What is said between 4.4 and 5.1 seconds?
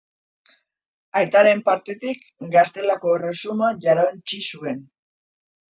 zuen.